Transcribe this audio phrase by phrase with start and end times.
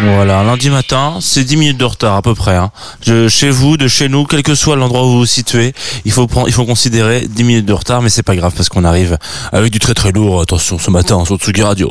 [0.00, 2.54] Voilà, lundi matin, c'est 10 minutes de retard à peu près.
[2.54, 2.70] Hein.
[3.06, 6.12] De chez vous, de chez nous, quel que soit l'endroit où vous vous situez, il
[6.12, 8.84] faut prendre, il faut considérer 10 minutes de retard, mais c'est pas grave parce qu'on
[8.84, 9.18] arrive
[9.52, 10.40] avec du très très lourd.
[10.40, 11.90] Attention, ce matin sur Tsugi Radio.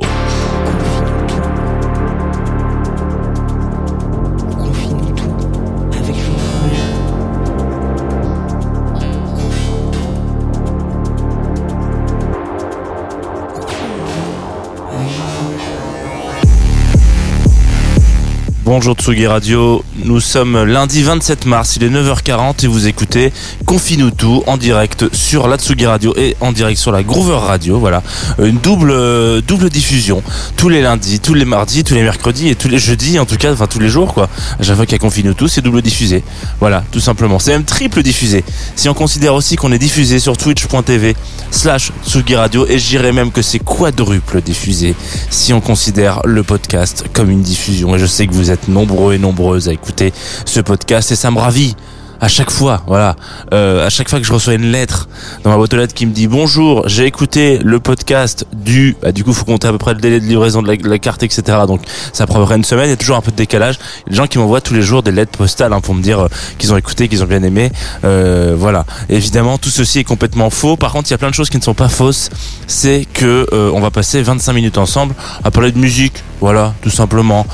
[18.68, 23.32] Bonjour Tsugi Radio, nous sommes lundi 27 mars, il est 9h40 et vous écoutez
[23.66, 27.80] Confine-nous tout en direct sur la Tsugi Radio et en direct sur la Groover Radio,
[27.80, 28.04] voilà,
[28.40, 30.22] une double euh, double diffusion
[30.58, 33.38] tous les lundis, tous les mardis, tous les mercredis et tous les jeudis en tout
[33.38, 34.28] cas, enfin tous les jours quoi.
[34.60, 36.22] À chaque fois Confine-nous tout, c'est double diffusé.
[36.60, 38.44] Voilà, tout simplement, c'est même triple diffusé.
[38.76, 41.16] Si on considère aussi qu'on est diffusé sur twitch.tv
[41.52, 44.94] slash Tsugi Radio et je dirais même que c'est quadruple diffusé
[45.30, 49.14] si on considère le podcast comme une diffusion et je sais que vous êtes nombreux
[49.14, 50.14] et nombreuses à écouter
[50.46, 51.76] ce podcast et ça me ravit
[52.20, 53.16] à chaque fois, voilà,
[53.54, 55.08] Euh, à chaque fois que je reçois une lettre
[55.44, 59.12] dans ma boîte aux lettres qui me dit bonjour, j'ai écouté le podcast du, bah,
[59.12, 61.60] du coup faut compter à peu près le délai de livraison de la, carte, etc.
[61.66, 61.82] Donc
[62.14, 63.80] ça prend une semaine, il y a toujours un peu de décalage.
[64.10, 66.28] Il gens qui m'envoient tous les jours des lettres postales hein, pour me dire euh,
[66.58, 67.72] qu'ils ont écouté, qu'ils ont bien aimé.
[68.04, 68.86] Euh, voilà.
[69.10, 70.76] Évidemment, tout ceci est complètement faux.
[70.76, 72.30] Par contre, il y a plein de choses qui ne sont pas fausses.
[72.68, 76.24] C'est que on va passer 25 minutes ensemble à parler de musique.
[76.42, 77.46] Voilà, tout simplement.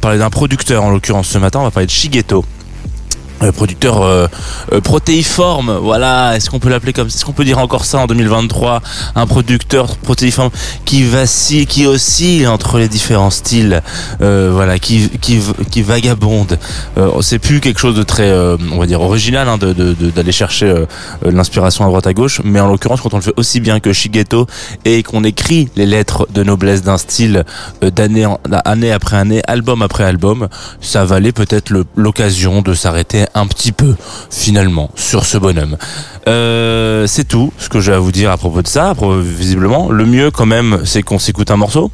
[0.00, 2.44] Parler d'un producteur en l'occurrence ce matin, on va parler de Shigeto.
[3.40, 4.26] Euh, producteur euh,
[4.72, 8.06] euh, protéiforme, voilà, est-ce qu'on peut l'appeler comme est-ce qu'on peut dire encore ça en
[8.08, 8.82] 2023
[9.14, 10.50] un producteur protéiforme
[10.84, 13.80] qui vacille, qui oscille entre les différents styles,
[14.22, 15.38] euh, voilà, qui qui
[15.70, 16.58] qui vagabonde.
[17.20, 18.28] C'est plus quelque chose de très,
[18.72, 20.74] on va dire original hein, de d'aller chercher
[21.24, 23.92] l'inspiration à droite à gauche, mais en l'occurrence quand on le fait aussi bien que
[23.92, 24.46] Shigeto
[24.84, 27.44] et qu'on écrit les lettres de noblesse d'un style
[27.82, 30.48] d'année en- année après année, album après album,
[30.80, 33.94] ça valait peut-être l'occasion de s'arrêter un petit peu
[34.30, 35.76] finalement sur ce bonhomme.
[36.26, 38.94] Euh, c'est tout ce que j'ai à vous dire à propos de ça.
[39.20, 41.90] Visiblement, le mieux quand même, c'est qu'on s'écoute un morceau.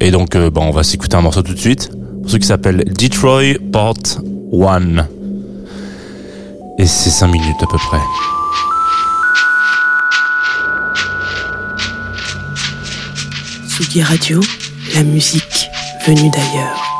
[0.00, 1.90] Et donc, euh, on va s'écouter un morceau tout de suite.
[2.26, 3.94] Ce qui s'appelle Detroit Part
[4.52, 5.06] 1.
[6.78, 8.00] Et c'est 5 minutes à peu près.
[14.02, 14.40] Radio,
[14.94, 15.70] la musique
[16.04, 16.93] venue d'ailleurs.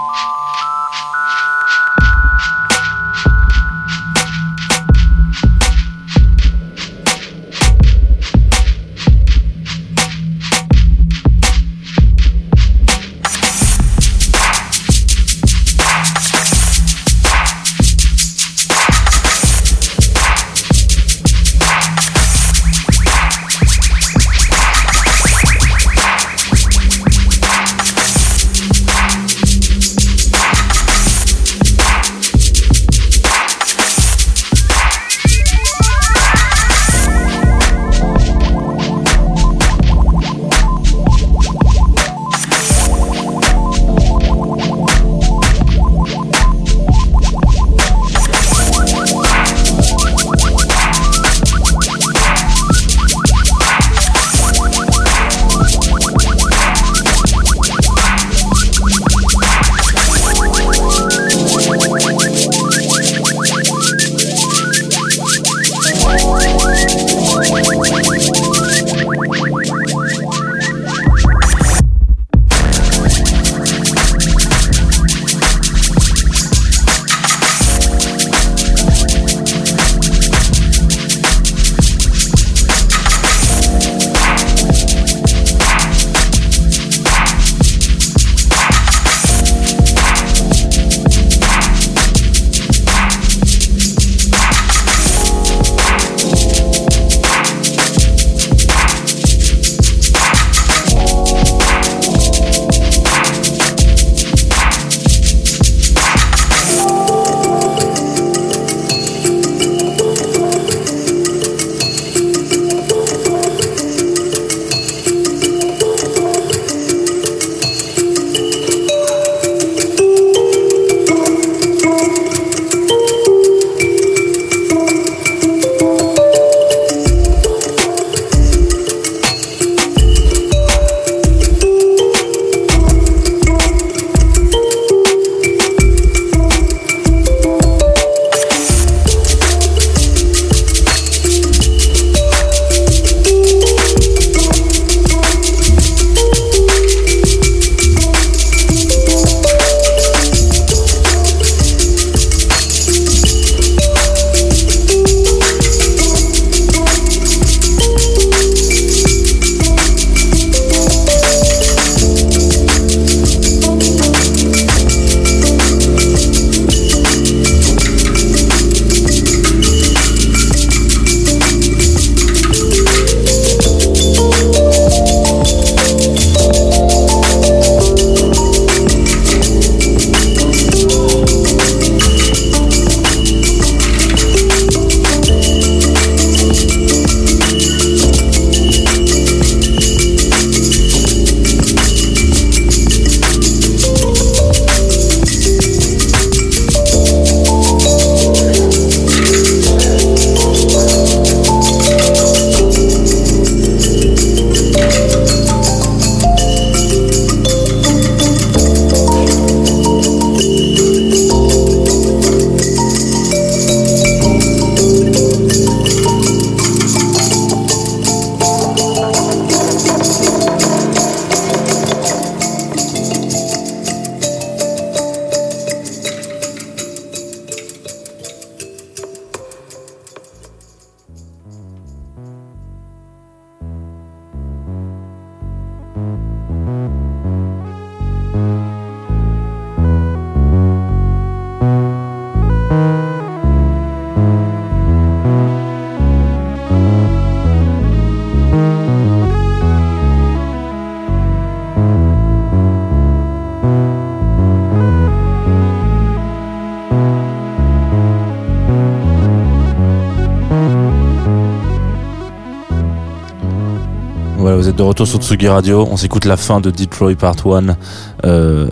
[264.54, 265.84] Voilà, vous êtes de retour sur Tsugi Radio.
[265.90, 267.76] On s'écoute la fin de Detroit Part 1
[268.24, 268.68] euh,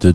[0.00, 0.14] de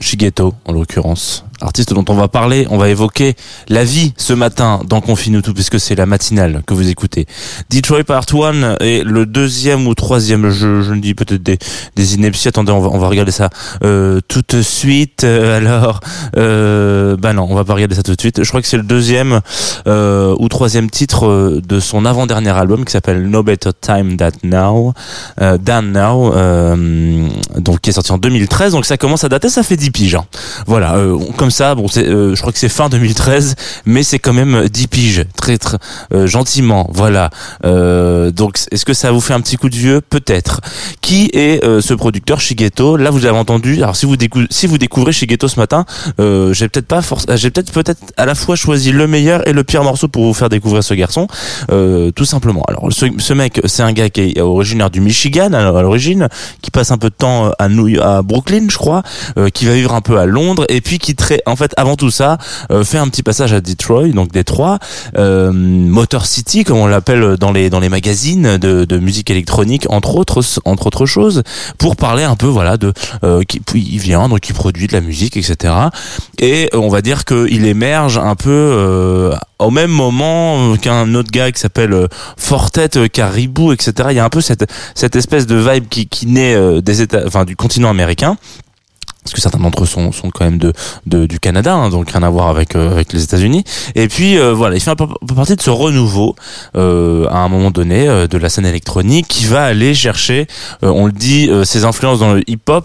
[0.00, 1.44] Shigeto, en l'occurrence.
[1.64, 3.34] Artiste dont on va parler, on va évoquer
[3.68, 7.26] la vie ce matin dans Confine tout, puisque c'est la matinale que vous écoutez.
[7.70, 11.58] Detroit Part 1 est le deuxième ou troisième, je, je dis peut-être des,
[11.96, 12.48] des inepties.
[12.48, 13.50] Attendez, on va, on va regarder ça
[13.82, 15.24] euh, tout de suite.
[15.24, 16.00] Euh, alors,
[16.36, 18.42] euh, bah non, on va pas regarder ça tout de suite.
[18.42, 19.40] Je crois que c'est le deuxième
[19.86, 24.32] euh, ou troisième titre euh, de son avant-dernier album qui s'appelle No Better Time That
[24.42, 24.92] Now,
[25.40, 27.26] euh, Than Now, euh,
[27.58, 28.72] donc qui est sorti en 2013.
[28.72, 30.14] Donc ça commence à dater, ça fait 10 piges.
[30.14, 30.24] hein.
[30.66, 30.96] Voilà,
[31.36, 33.54] comme ça, bon, c'est, euh, je crois que c'est fin 2013,
[33.86, 35.78] mais c'est quand même 10 piges, très très
[36.12, 36.88] euh, gentiment.
[36.92, 37.30] Voilà.
[37.64, 40.00] Euh, donc est-ce que ça vous fait un petit coup de vieux?
[40.00, 40.60] Peut-être.
[41.00, 42.96] Qui est euh, ce producteur Shigeto?
[42.96, 43.76] Là, vous avez entendu.
[43.82, 45.84] Alors si vous décou- si vous découvrez Shigeto ce matin,
[46.20, 49.52] euh, j'ai peut-être pas forc- j'ai peut-être peut-être à la fois choisi le meilleur et
[49.52, 51.26] le pire morceau pour vous faire découvrir ce garçon,
[51.70, 52.62] euh, tout simplement.
[52.68, 56.28] Alors ce, ce mec, c'est un gars qui est originaire du Michigan à l'origine,
[56.62, 59.02] qui passe un peu de temps à New à Brooklyn, je crois,
[59.52, 62.10] qui va vivre un peu à Londres et puis qui très en fait avant tout
[62.10, 62.38] ça
[62.70, 64.78] euh, fait un petit passage à Detroit, donc Détroit,
[65.16, 69.86] euh, Motor City comme on l'appelle dans les dans les magazines de, de musique électronique
[69.90, 71.42] entre autres entre autres choses
[71.78, 75.00] pour parler un peu voilà de euh, qui il vient donc il produit de la
[75.00, 75.74] musique etc
[76.38, 81.14] et euh, on va dire qu'il émerge un peu euh, au même moment euh, qu'un
[81.14, 85.16] autre gars qui s'appelle euh, Fortet Caribou etc il y a un peu cette cette
[85.16, 88.36] espèce de vibe qui qui naît des États enfin du continent américain
[89.24, 92.28] parce que certains d'entre eux sont, quand même de, du Canada, hein, donc rien à
[92.28, 93.64] voir avec euh, les États-Unis.
[93.94, 96.36] Et puis euh, voilà, il fait un peu, partie de ce renouveau
[96.76, 100.46] euh, à un moment donné de la scène électronique qui va aller chercher,
[100.82, 102.84] on le dit, ses influences dans le hip-hop.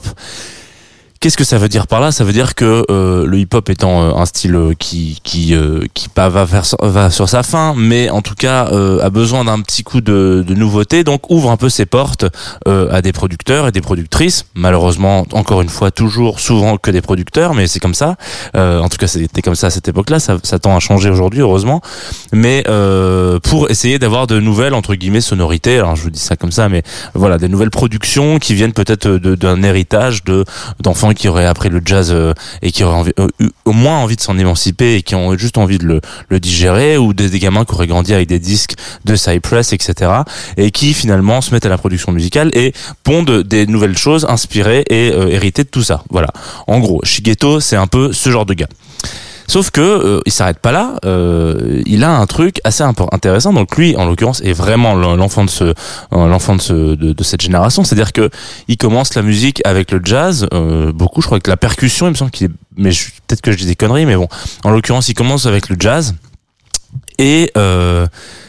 [1.21, 2.13] Qu'est-ce que ça veut dire par là?
[2.13, 5.83] Ça veut dire que euh, le hip-hop étant euh, un style euh, qui qui euh,
[5.93, 6.45] qui pas va
[6.81, 10.45] va sur sa fin, mais en tout cas euh, a besoin d'un petit coup de,
[10.47, 12.23] de nouveauté, donc ouvre un peu ses portes
[12.69, 14.45] euh, à des producteurs et des productrices.
[14.55, 18.15] Malheureusement, encore une fois, toujours souvent que des producteurs, mais c'est comme ça.
[18.55, 20.19] En tout cas, c'était comme ça à cette époque-là.
[20.19, 21.81] Ça, ça tend à changer aujourd'hui, heureusement.
[22.31, 22.63] Mais
[23.43, 25.79] pour essayer d'avoir de nouvelles entre guillemets sonorités.
[25.79, 26.83] Alors je vous dis ça comme ça, mais
[27.13, 30.45] voilà, des nouvelles productions qui viennent peut-être d'un héritage de
[30.79, 34.15] d'enfants qui auraient appris le jazz euh, et qui auraient euh, eu au moins envie
[34.15, 37.39] de s'en émanciper et qui ont juste envie de le, le digérer, ou des, des
[37.39, 38.73] gamins qui auraient grandi avec des disques
[39.05, 40.11] de Cypress, etc.
[40.57, 42.73] Et qui finalement se mettent à la production musicale et
[43.03, 46.03] pondent des nouvelles choses inspirées et euh, héritées de tout ça.
[46.09, 46.29] Voilà.
[46.67, 48.69] En gros, Shigeto, c'est un peu ce genre de gars.
[49.49, 50.95] Sauf que euh, il s'arrête pas là.
[51.05, 53.51] euh, il a un truc assez intéressant.
[53.51, 55.73] Donc lui, en l'occurrence, est vraiment l'en- l'enfant de ce, euh,
[56.11, 57.83] l'enfant de, ce, de, de cette génération.
[57.83, 58.29] C'est-à-dire que
[58.67, 60.47] il commence la musique avec le jazz.
[60.53, 62.51] euh, beaucoup, je crois que la percussion, il me semble qu'il est.
[62.77, 64.27] Mais peut-être que je dis des conneries, mais bon.
[64.63, 66.13] En l'occurrence, il commence avec le jazz
[67.17, 68.07] et euh,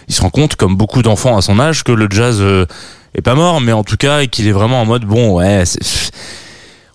[0.09, 2.66] il se rend compte, comme beaucoup d'enfants à son âge, que le jazz euh,
[3.14, 5.64] est pas mort, mais en tout cas, qu'il est vraiment en mode bon, ouais.
[5.64, 6.11] c'est-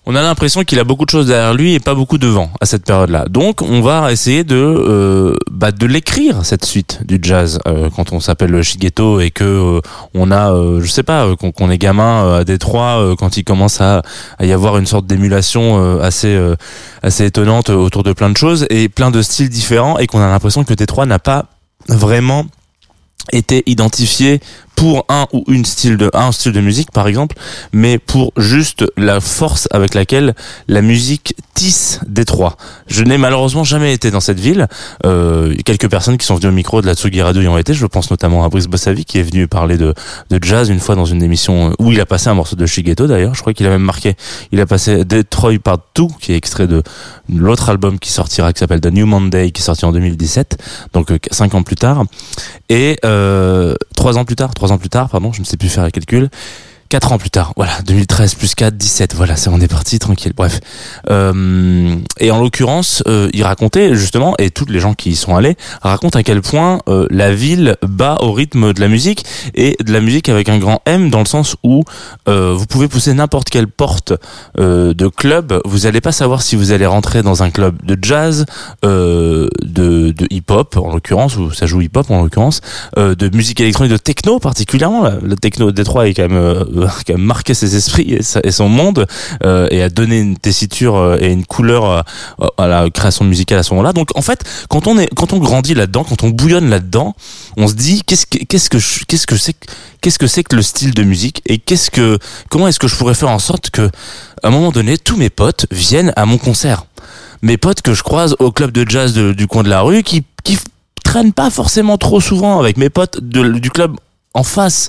[0.08, 2.66] on a l'impression qu'il a beaucoup de choses derrière lui et pas beaucoup devant à
[2.66, 3.26] cette période-là.
[3.28, 8.12] Donc, on va essayer de euh, bah, de l'écrire cette suite du jazz euh, quand
[8.12, 9.80] on s'appelle Shigeto et que euh,
[10.14, 14.02] on a, euh, je sais pas, qu'on est gamin à Détroit quand il commence à,
[14.40, 16.38] y avoir une sorte d'émulation assez
[17.02, 20.28] assez étonnante autour de plein de choses et plein de styles différents et qu'on a
[20.28, 21.46] l'impression que Détroit n'a pas
[21.88, 22.46] vraiment
[23.32, 24.40] été identifié
[24.76, 27.36] pour un ou une style de un style de musique par exemple
[27.72, 30.34] mais pour juste la force avec laquelle
[30.68, 32.56] la musique tisse Détroit.
[32.86, 34.68] Je n'ai malheureusement jamais été dans cette ville.
[35.06, 37.72] Euh, quelques personnes qui sont venues au micro de la Tsugi Radio y ont été.
[37.72, 39.94] Je pense notamment à Brice Bossavi qui est venu parler de,
[40.30, 43.06] de jazz une fois dans une émission où il a passé un morceau de Shigeto
[43.06, 43.34] d'ailleurs.
[43.34, 44.16] Je crois qu'il a même marqué.
[44.52, 46.82] Il a passé Detroit Part 2 qui est extrait de
[47.34, 50.58] l'autre album qui sortira qui s'appelle The New Monday qui est sorti en 2017
[50.92, 52.04] donc euh, cinq ans plus tard
[52.68, 53.74] et euh,
[54.06, 55.90] trois ans plus tard, trois ans plus tard, pardon, je ne sais plus faire les
[55.90, 56.28] calculs,
[56.88, 60.32] 4 ans plus tard, voilà, 2013 plus 4, 17, voilà, ça on est parti, tranquille,
[60.36, 60.60] bref.
[61.10, 65.36] Euh, et en l'occurrence, euh, il racontait justement, et toutes les gens qui y sont
[65.36, 69.24] allés, racontent à quel point euh, la ville bat au rythme de la musique,
[69.54, 71.82] et de la musique avec un grand M, dans le sens où
[72.28, 74.12] euh, vous pouvez pousser n'importe quelle porte
[74.58, 77.98] euh, de club, vous n'allez pas savoir si vous allez rentrer dans un club de
[78.00, 78.46] jazz,
[78.84, 82.60] euh, de, de hip-hop en l'occurrence, où ça joue hip-hop en l'occurrence,
[82.96, 87.14] de musique électronique, de techno particulièrement, là, le techno Détroit est quand même euh, quand
[87.14, 89.06] même marqué ses esprits et, son monde
[89.44, 92.04] euh, et a donné une tessiture euh, et une couleur
[92.58, 93.92] à, la création musicale à ce moment-là.
[93.92, 97.14] Donc en fait, quand on est, quand on grandit là-dedans, quand on bouillonne là-dedans,
[97.56, 99.66] on se dit qu'est-ce que qu'est-ce que qu'est-ce que c'est que-
[100.00, 102.18] qu'est-ce que c'est que le style de musique et qu'est-ce que
[102.48, 103.90] comment est-ce que je pourrais faire en sorte que
[104.42, 106.86] à un moment donné tous mes potes viennent à mon concert
[107.42, 110.24] mes potes que je croise au club de jazz du coin de la rue qui
[110.44, 110.58] qui
[111.04, 113.96] traînent pas forcément trop souvent avec mes potes du club
[114.34, 114.88] en face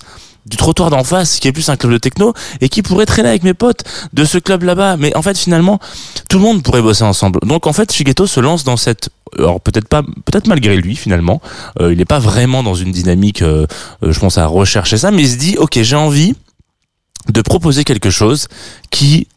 [0.49, 3.29] du trottoir d'en face, qui est plus un club de techno, et qui pourrait traîner
[3.29, 4.97] avec mes potes de ce club là-bas.
[4.97, 5.79] Mais en fait, finalement,
[6.29, 7.39] tout le monde pourrait bosser ensemble.
[7.43, 11.41] Donc en fait, Shigeto se lance dans cette alors peut-être pas, peut-être malgré lui finalement,
[11.81, 13.67] euh, il n'est pas vraiment dans une dynamique, euh,
[14.03, 16.33] euh, je pense à rechercher ça, mais il se dit ok j'ai envie
[17.29, 18.47] de proposer quelque chose
[18.89, 19.27] qui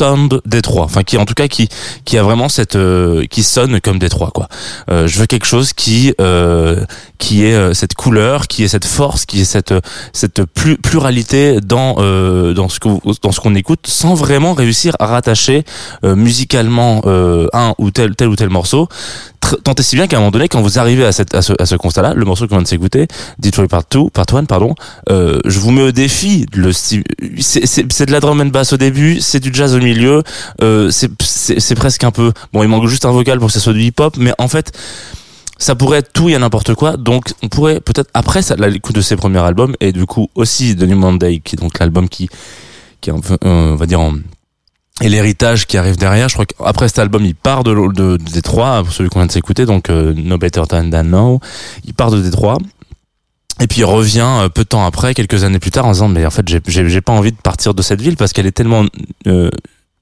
[0.00, 1.68] sonne Détroit, enfin qui en tout cas qui
[2.04, 4.48] qui a vraiment cette euh, qui sonne comme Détroit quoi.
[4.90, 6.84] Euh, je veux quelque chose qui euh,
[7.18, 9.74] qui est euh, cette couleur, qui est cette force, qui est cette
[10.12, 12.88] cette plu- pluralité dans euh, dans ce que
[13.22, 15.64] dans ce qu'on écoute, sans vraiment réussir à rattacher
[16.04, 17.02] euh, musicalement
[17.52, 18.88] un ou tel tel ou tel morceau.
[19.64, 21.54] Tant et si bien qu'à un moment donné, quand vous arrivez à, cette, à ce,
[21.58, 24.74] à ce constat-là, le morceau qu'on vient de s'écouter, Detroit Part 2, Part 1, pardon,
[25.08, 26.46] je vous mets au défi.
[26.54, 27.02] Le c'est,
[27.66, 29.89] c'est de la drum and bass au début, c'est du jazz au milieu,
[30.62, 33.72] euh, c'est, presque un peu, bon, il manque juste un vocal pour que ça soit
[33.72, 34.72] du hip-hop, mais en fait,
[35.58, 36.96] ça pourrait être tout et n'importe quoi.
[36.96, 40.74] Donc, on pourrait peut-être après ça, l'écoute de ses premiers albums et du coup aussi
[40.74, 42.28] de New Monday, qui est donc l'album qui,
[43.00, 44.14] qui est un peu, euh, on va dire en
[45.02, 46.28] et l'héritage qui arrive derrière.
[46.28, 49.32] Je crois qu'après cet album, il part de, de, de Détroit, celui qu'on vient de
[49.32, 51.40] s'écouter, donc euh, No Better Than Than Now.
[51.84, 52.58] Il part de Détroit.
[53.62, 56.24] Et puis il revient peu de temps après, quelques années plus tard, en disant mais
[56.24, 58.84] en fait j'ai- pas envie de partir de cette ville parce qu'elle est tellement,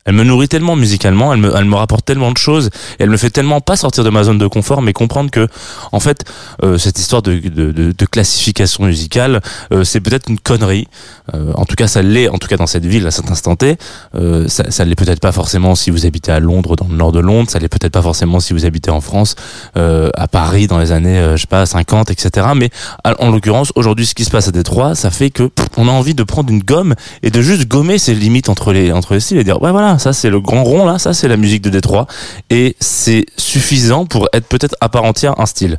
[0.09, 3.11] elle me nourrit tellement musicalement, elle me, elle me rapporte tellement de choses, et elle
[3.11, 5.47] me fait tellement pas sortir de ma zone de confort, mais comprendre que
[5.93, 6.25] en fait
[6.63, 10.89] euh, cette histoire de, de, de, de classification musicale, euh, c'est peut-être une connerie.
[11.35, 13.55] Euh, en tout cas ça l'est, en tout cas dans cette ville à cet instant
[13.55, 13.77] T.
[14.15, 17.13] Euh, ça, ça l'est peut-être pas forcément si vous habitez à Londres, dans le nord
[17.13, 17.51] de Londres.
[17.51, 19.37] Ça l'est peut-être pas forcément si vous habitez en France,
[19.77, 22.47] euh, à Paris dans les années, euh, je sais pas, 50, etc.
[22.57, 22.71] Mais
[23.05, 25.93] en l'occurrence, aujourd'hui, ce qui se passe à Détroit, ça fait que pff, on a
[25.93, 29.21] envie de prendre une gomme et de juste gommer ces limites entre les entre les
[29.21, 31.63] styles et dire ouais voilà, ça c'est le grand rond là, ça c'est la musique
[31.63, 32.07] de Détroit
[32.51, 35.79] et c'est suffisant pour être peut-être à part entière un style.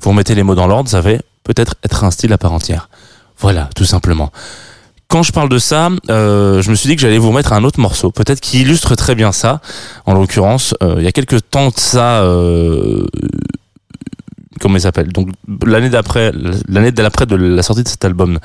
[0.00, 2.88] Vous remettez les mots dans l'ordre, ça fait peut-être être un style à part entière.
[3.38, 4.30] Voilà, tout simplement
[5.10, 7.64] quand je parle de ça, euh, je me suis dit que j'allais vous mettre un
[7.64, 9.60] autre morceau, peut-être qui illustre très bien ça.
[10.06, 13.04] En l'occurrence, euh, il y a quelques temps de ça, euh,
[14.60, 15.08] comment il s'appelle?
[15.12, 15.30] Donc
[15.66, 16.32] l'année d'après,
[16.68, 18.38] l'année d'après de la sortie de cet album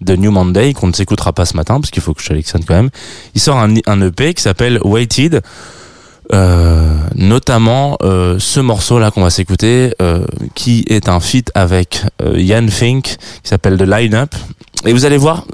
[0.00, 2.64] de New Monday, qu'on ne s'écoutera pas ce matin parce qu'il faut que je sélectionne
[2.64, 2.90] quand même.
[3.34, 5.42] Il sort un, EP qui s'appelle Waited.
[6.32, 12.04] Euh, notamment euh, ce morceau là qu'on va s'écouter euh, qui est un feat avec
[12.22, 13.02] euh, Ian Fink
[13.42, 14.32] qui s'appelle The Line-Up
[14.86, 15.44] et vous allez voir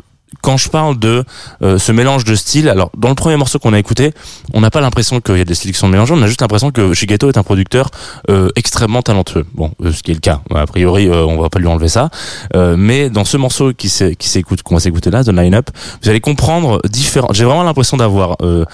[0.46, 1.24] quand je parle de
[1.62, 4.12] euh, ce mélange de styles, alors dans le premier morceau qu'on a écouté,
[4.54, 6.40] on n'a pas l'impression qu'il y a des styles qui sont mélangés, on a juste
[6.40, 7.90] l'impression que Shigeto est un producteur
[8.30, 9.44] euh, extrêmement talentueux.
[9.54, 10.42] Bon, euh, ce qui est le cas.
[10.54, 12.10] A priori, euh, on va pas lui enlever ça.
[12.54, 15.68] Euh, mais dans ce morceau qui s'écoute, qu'on va s'écouter là, The Line Up,
[16.00, 17.32] vous allez comprendre différents.
[17.32, 18.64] J'ai vraiment l'impression d'avoir euh,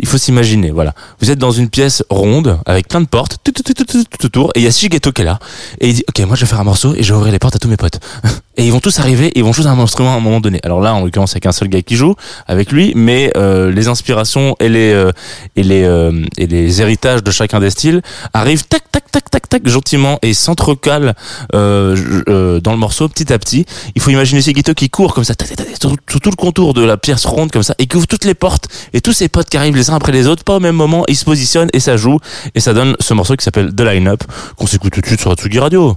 [0.00, 0.94] il faut s'imaginer, voilà.
[1.20, 4.26] Vous êtes dans une pièce ronde avec plein de portes tout, tout, tout, tout, tout,
[4.26, 5.38] autour et il y a Shigeto qui est là
[5.80, 7.38] et il dit ok moi je vais faire un morceau et je vais ouvrir les
[7.38, 8.00] portes à tous mes potes
[8.56, 10.60] et ils vont tous arriver et ils vont jouer un instrument à un moment donné.
[10.62, 12.14] Alors là en l'occurrence c'est qu'un seul gars qui joue
[12.46, 15.12] avec lui mais euh, les inspirations et les euh,
[15.56, 19.45] et les euh, et les héritages de chacun des styles arrivent tac tac tac tac
[19.64, 21.14] gentiment et s'entrecalent
[21.54, 21.96] euh,
[22.28, 23.66] euh, dans le morceau petit à petit.
[23.94, 25.34] Il faut imaginer Shigeto qui court comme ça
[25.80, 28.34] sur, tout le contour de la pièce ronde comme ça et qui ouvre toutes les
[28.34, 30.76] portes et tous ses potes qui arrivent les uns après les autres pas au même
[30.76, 32.18] moment ils se positionnent et ça joue
[32.54, 34.22] et ça donne ce morceau qui s'appelle The Line Up
[34.56, 35.96] qu'on s'écoute tout de suite sur Atsugi Radio.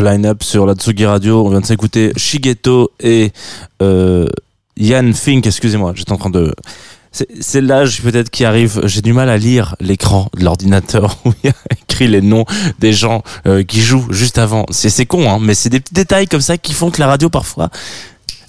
[0.00, 1.44] de line-up sur la Tsugi Radio.
[1.46, 3.32] On vient de s'écouter Shigeto et
[3.82, 4.26] euh,
[4.76, 6.54] Yann Fink, excusez-moi, j'étais en train de...
[7.40, 8.82] C'est l'âge peut-être qui arrive.
[8.84, 12.44] J'ai du mal à lire l'écran de l'ordinateur où il y a écrit les noms
[12.78, 14.66] des gens euh, qui jouent juste avant.
[14.68, 17.06] C'est c'est con, hein, mais c'est des petits détails comme ça qui font que la
[17.06, 17.70] radio parfois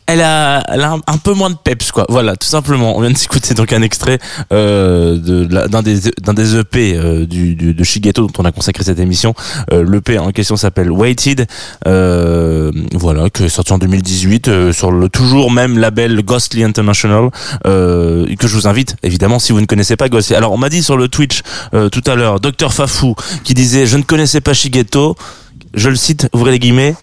[0.07, 2.05] elle a, elle a un, peu moins de peps quoi.
[2.09, 2.97] Voilà, tout simplement.
[2.97, 4.19] On vient de s'écouter donc un extrait
[4.53, 8.51] euh, de d'un des d'un des EP euh, du, du- de Shigeto dont on a
[8.51, 9.33] consacré cette émission.
[9.73, 11.45] Euh, L'EP en question s'appelle Waited.
[11.87, 17.29] Euh, voilà, qui est sorti en 2018 euh, sur le toujours même label Ghostly International.
[17.65, 20.35] Euh, que je vous invite évidemment si vous ne connaissez pas Ghostly.
[20.35, 21.41] Alors on m'a dit sur le Twitch
[21.91, 25.15] tout à l'heure, Dr Fafou qui disait je ne connaissais pas Shigeto.
[25.73, 26.95] Je le cite, ouvrez les guillemets.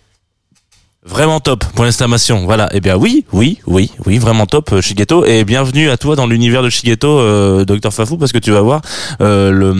[1.07, 2.47] Vraiment top, pour l'exclamation.
[2.47, 2.71] Voilà.
[2.73, 5.27] Eh bien oui, oui, oui, oui, vraiment top, euh, Shigeto.
[5.27, 8.63] Et bienvenue à toi dans l'univers de Shigeto, euh, Dr Fafou, parce que tu vas
[8.63, 8.81] voir
[9.21, 9.75] euh, le,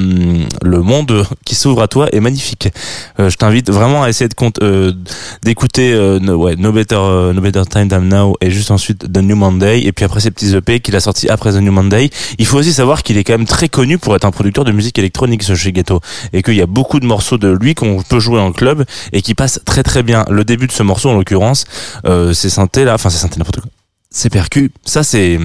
[0.63, 2.69] le monde qui s'ouvre à toi est magnifique.
[3.19, 4.93] Euh, je t'invite vraiment à essayer de euh,
[5.43, 6.97] d'écouter euh, no, ouais, no Better
[7.35, 10.31] No Better Time Than Now et juste ensuite The New Monday et puis après ces
[10.31, 12.11] petits EP qu'il a sorti après The New Monday.
[12.39, 14.73] Il faut aussi savoir qu'il est quand même très connu pour être un producteur de
[14.73, 16.01] musique électronique ce Shigeto
[16.35, 18.85] et qu'il y a beaucoup de morceaux de lui qu'on peut jouer en club
[19.15, 20.27] et qui passent très très bien.
[20.29, 21.65] Le début de ce morceau en l'occurrence,
[22.07, 23.71] euh, ces synthés là, enfin ces synthés n'importe quoi,
[24.11, 25.39] ces percus, ça c'est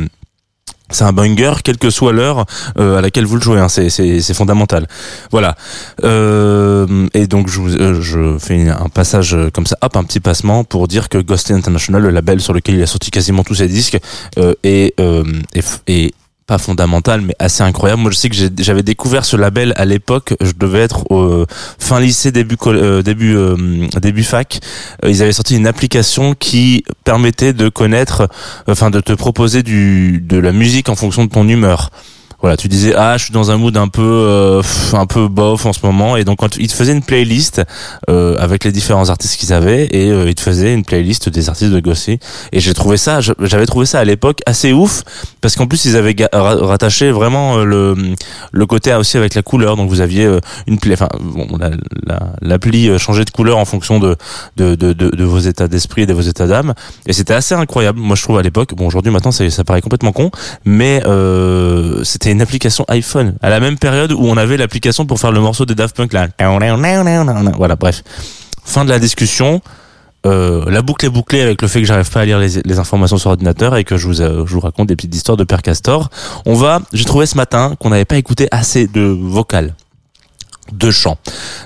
[0.91, 2.47] c'est un banger, quelle que soit l'heure
[2.79, 3.60] euh, à laquelle vous le jouez.
[3.60, 4.88] Hein, c'est, fondamental.
[5.29, 5.55] Voilà.
[6.03, 11.08] Euh, et donc je, fais un passage comme ça, hop, un petit passement pour dire
[11.08, 13.99] que Ghostly International, le label sur lequel il a sorti quasiment tous ses disques,
[14.63, 14.95] est
[16.49, 18.01] pas fondamental mais assez incroyable.
[18.01, 21.45] Moi je sais que j'avais découvert ce label à l'époque, je devais être au
[21.77, 24.59] fin lycée début euh, début euh, début fac.
[25.05, 28.27] Euh, ils avaient sorti une application qui permettait de connaître
[28.67, 31.91] enfin de te proposer du de la musique en fonction de ton humeur.
[32.41, 34.62] Voilà, tu disais ah je suis dans un mood un peu euh,
[34.93, 36.15] un peu bof en ce moment.
[36.15, 37.62] Et donc quand ils te faisaient une playlist
[38.10, 41.49] euh, avec les différents artistes qu'ils avaient et euh, ils te faisaient une playlist des
[41.49, 42.19] artistes de Gossy.
[42.52, 45.04] Et j'ai trouvé ça j'avais trouvé ça à l'époque assez ouf
[45.41, 47.95] parce qu'en plus ils avaient rattaché vraiment euh, le
[48.52, 49.75] le côté aussi avec la couleur.
[49.75, 51.71] Donc vous aviez euh, une play enfin bon la-
[52.06, 54.15] la- l'appli euh, changeait de couleur en fonction de
[54.56, 56.73] de, de, de, vos états d'esprit et de vos états d'âme.
[57.06, 58.73] Et c'était assez incroyable moi je trouve à l'époque.
[58.75, 60.32] Bon aujourd'hui maintenant ça, ça paraît complètement con
[60.65, 65.31] mais euh, une application iPhone à la même période où on avait l'application pour faire
[65.31, 66.27] le morceau de Daft Punk là
[67.57, 68.03] voilà bref
[68.63, 69.61] fin de la discussion
[70.25, 73.17] euh, la boucle est bouclée avec le fait que j'arrive pas à lire les, informations
[73.17, 75.61] sur ordinateur et que je vous, euh, je vous raconte des petites histoires de Père
[75.61, 76.09] Castor.
[76.45, 79.73] On va, j'ai trouvé ce matin qu'on n'avait pas écouté assez de vocales
[80.71, 81.17] de chant.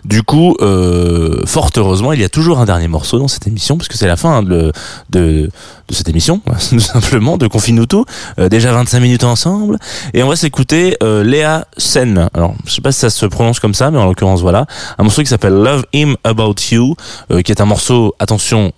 [0.06, 3.78] Du coup, euh, fort heureusement, il y a toujours un dernier morceau dans cette émission,
[3.78, 4.72] parce que c'est la fin de,
[5.10, 5.50] de,
[5.94, 8.06] de cette émission, tout simplement, de Confine-nous tout.
[8.40, 9.78] Euh, déjà 25 minutes ensemble.
[10.14, 12.30] Et on va s'écouter euh, Léa Sen.
[12.34, 14.66] Alors, je sais pas si ça se prononce comme ça, mais en l'occurrence, voilà.
[14.98, 16.96] Un morceau qui s'appelle Love Him About You,
[17.32, 18.74] euh, qui est un morceau, attention,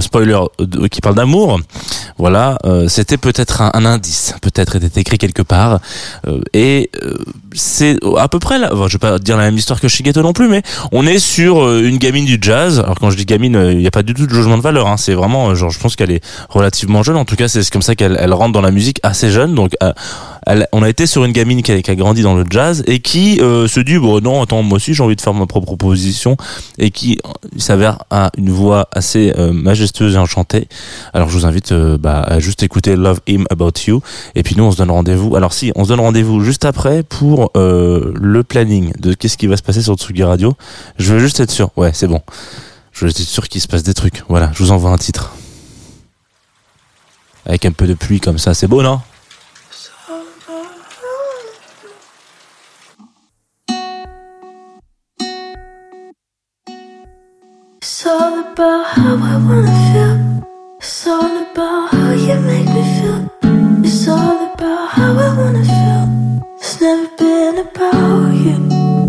[0.00, 0.40] spoiler,
[0.90, 1.60] qui parle d'amour.
[2.18, 5.80] Voilà, c'était peut-être un, indice, peut-être était écrit quelque part.
[6.52, 6.90] Et
[7.54, 10.22] c'est à peu près là, bon, je vais pas dire la même histoire que Shigeto
[10.22, 12.78] non plus, mais on est sur une gamine du jazz.
[12.78, 14.86] Alors quand je dis gamine, il n'y a pas du tout de jugement de valeur.
[14.86, 14.96] Hein.
[14.96, 16.22] C'est vraiment, genre, je pense qu'elle est
[16.54, 17.16] relativement jeune.
[17.16, 19.54] En tout cas, c'est comme ça qu'elle elle rentre dans la musique assez jeune.
[19.54, 19.92] Donc, euh,
[20.46, 22.82] elle- on a été sur une gamine qui a, qui a grandi dans le jazz
[22.86, 25.46] et qui euh, se dit bon non, attends, moi aussi j'ai envie de faire ma
[25.46, 26.36] propre proposition
[26.78, 30.68] et qui euh, s'avère a une voix assez euh, majestueuse et enchantée.
[31.12, 34.00] Alors je vous invite euh, bah, à juste écouter Love Him About You
[34.34, 35.34] et puis nous on se donne rendez-vous.
[35.36, 39.56] Alors si on se donne rendez-vous juste après pour le planning de qu'est-ce qui va
[39.56, 40.54] se passer sur Tsugi Radio.
[40.98, 41.70] Je veux juste être sûr.
[41.76, 42.20] Ouais, c'est bon.
[42.92, 44.22] Je veux être sûr qu'il se passe des trucs.
[44.28, 45.32] Voilà, je vous envoie un titre.
[47.46, 49.00] Avec un peu de pluie comme ça, c'est beau, non?
[64.04, 66.56] It's all about how I wanna feel.
[66.58, 69.03] It's never been about you.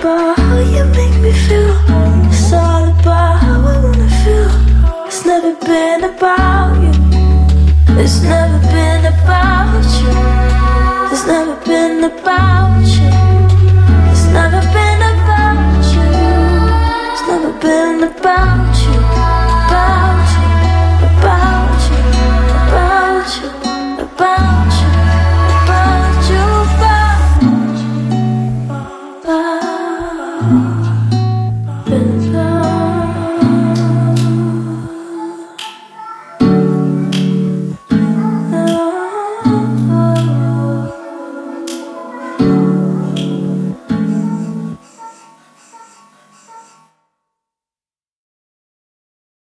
[0.00, 1.76] About how you make me feel.
[2.30, 4.50] It's all about how I wanna feel.
[5.06, 6.92] It's never been about you.
[8.02, 10.12] It's never been about you.
[11.12, 13.10] It's never been about you.
[14.10, 16.08] It's never been about you.
[17.12, 18.69] It's never been about